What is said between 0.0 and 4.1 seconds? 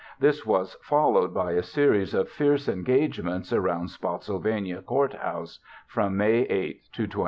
This was followed by a series of fierce engagements around